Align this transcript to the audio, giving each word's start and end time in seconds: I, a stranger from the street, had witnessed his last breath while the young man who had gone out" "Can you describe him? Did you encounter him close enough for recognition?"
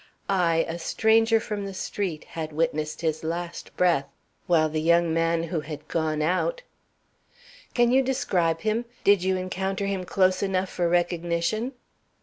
I, 0.31 0.65
a 0.67 0.79
stranger 0.79 1.39
from 1.39 1.65
the 1.67 1.75
street, 1.75 2.23
had 2.23 2.51
witnessed 2.51 3.01
his 3.01 3.23
last 3.23 3.77
breath 3.77 4.07
while 4.47 4.67
the 4.67 4.81
young 4.81 5.13
man 5.13 5.43
who 5.43 5.59
had 5.59 5.87
gone 5.87 6.23
out" 6.23 6.63
"Can 7.75 7.91
you 7.91 8.01
describe 8.01 8.61
him? 8.61 8.85
Did 9.03 9.23
you 9.23 9.37
encounter 9.37 9.85
him 9.85 10.03
close 10.05 10.41
enough 10.41 10.69
for 10.69 10.89
recognition?" 10.89 11.73